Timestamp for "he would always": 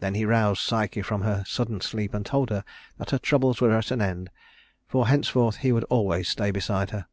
5.56-6.26